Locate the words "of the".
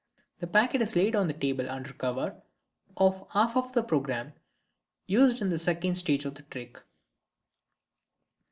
2.97-3.25, 3.55-3.83, 6.25-6.41